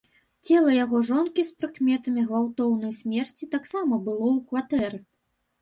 [0.47, 4.97] Цела яго жонкі з прыкметамі гвалтоўнай смерці таксама было ў кватэры.